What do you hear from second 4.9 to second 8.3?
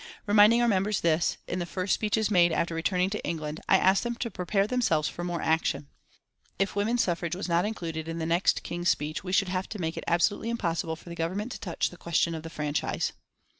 for more action. If women's suffrage was not included in the